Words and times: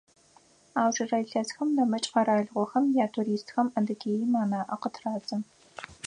Аужрэ 0.81 1.15
илъэсхэм 1.23 1.69
нэмыкӏ 1.75 2.09
къэралыгъохэм 2.13 2.85
ятуристхэм 3.05 3.67
Адыгеим 3.77 4.33
анаӏэ 4.41 4.75
къытырадзэ. 4.81 5.37